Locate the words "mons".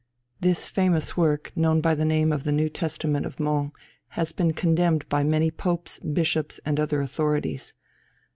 3.39-3.71